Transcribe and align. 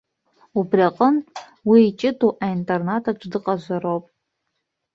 Убри 0.59 0.81
аҟынтә 0.89 1.29
уи 1.69 1.79
иҷыдоу 1.89 2.31
аинтернатаҿ 2.43 3.19
дыҟазароуп. 3.31 4.05